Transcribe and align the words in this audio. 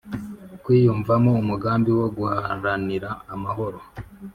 kwiyumvamo 0.63 1.31
umugambi 1.41 1.91
wo 1.99 2.07
guharanira 2.17 3.09
amahoro 3.33 3.79